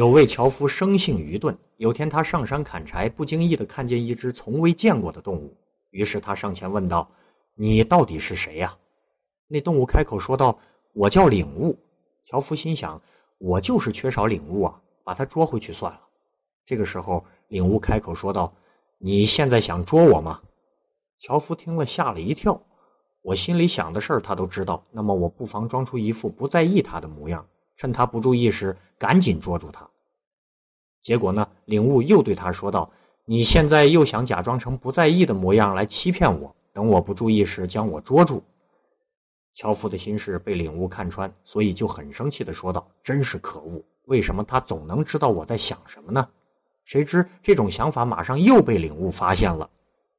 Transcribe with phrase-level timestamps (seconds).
[0.00, 5.54] 有位樵夫生性愚钝，有天他上山砍柴，不经意的看见一只从未见过的动物，
[5.90, 7.06] 于是他上前问道
[7.54, 8.74] ：“你到底是谁呀？”
[9.46, 10.58] 那动物开口说道
[10.94, 11.78] ：“我叫领悟。”
[12.24, 12.98] 樵夫心想
[13.36, 16.00] ：“我就是缺少领悟啊，把它捉回去算了。”
[16.64, 18.50] 这个时候，领悟开口说道
[18.96, 20.40] ：“你现在想捉我吗？”
[21.20, 22.58] 樵夫听了吓了一跳，
[23.20, 27.46] 我心里想的事儿他都知道，那么我不妨装出一副不在意他的模样。
[27.80, 29.88] 趁他不注意时，赶紧捉住他。
[31.00, 32.90] 结果呢，领悟又对他说道
[33.24, 38.42] ：“你现在又想假装成不在意的模样来欺骗我，等我不注意时将我捉住。”
[39.56, 43.82] 樵夫的心事被领悟看穿，所以就很生气的说道：“真是可恶！
[44.04, 46.28] 为什么他总能知道我在想什么呢？”
[46.84, 49.66] 谁知这种想法马上又被领悟发现了，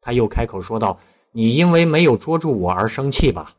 [0.00, 0.98] 他又开口说道
[1.30, 3.54] ：“你因为没有捉住我而生气吧？”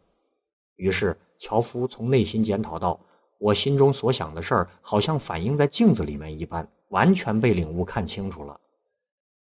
[0.77, 2.99] 于是樵夫从内心检讨道。
[3.41, 8.55] 我心中所想的事儿，好像反映在镜子里面一般，完全被领悟看清楚了。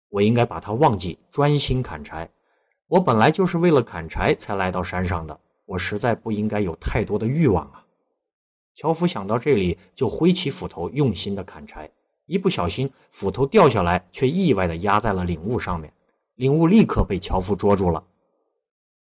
[0.10, 2.30] 我应该把它忘记，专心砍柴。
[2.88, 7.84] 我本来就是为了砍柴才来到山上的，我实在不应该有太多的欲望啊！
[8.76, 11.90] 樵夫想到这里，就挥起斧头，用心的砍柴。
[12.28, 15.92] 一不小心，斧头掉下来，却意外的压在了领悟上面。
[16.36, 18.04] 领悟立刻被樵夫捉住了。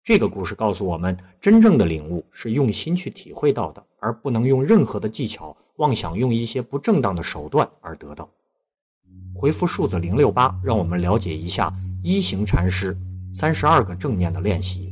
[0.03, 8.29] 这个故事告诉我们，真正的领悟是用心去体会到的，而不能用任何的技巧妄想用一些不正当的手段而得到。
[9.35, 12.97] 回复数字零六八，让我们了解一下一行禅师
[13.33, 14.90] 三十二个正念的练习。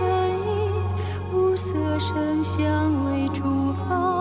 [0.00, 0.70] 身意，
[1.34, 4.19] 无色声香味触法，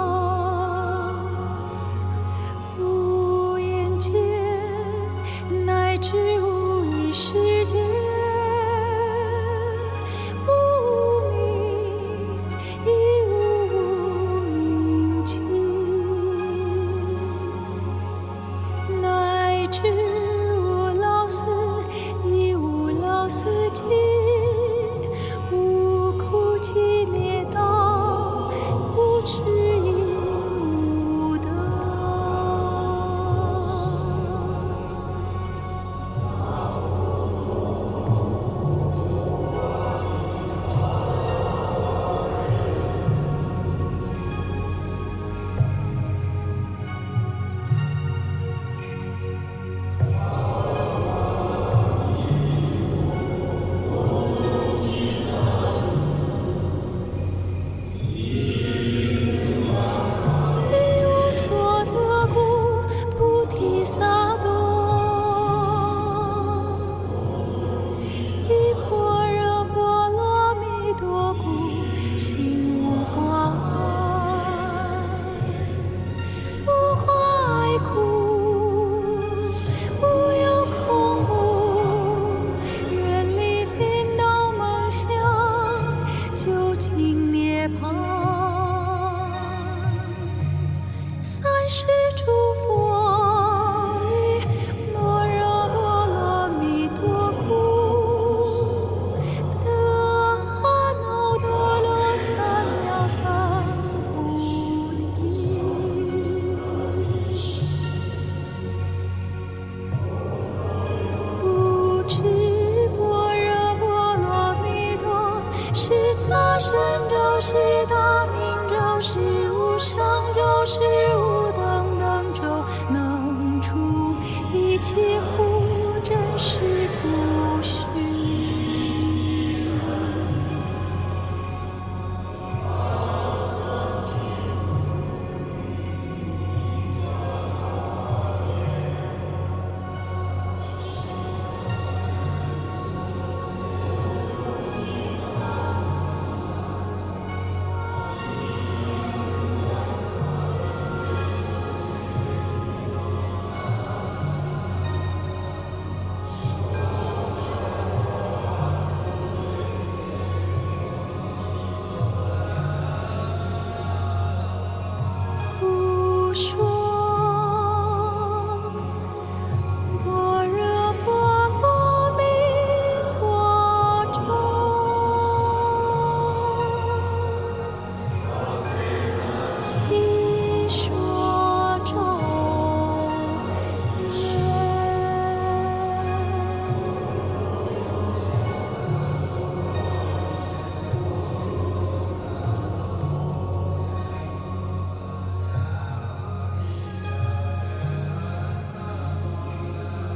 [91.69, 91.98] 是。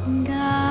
[0.06, 0.63] God.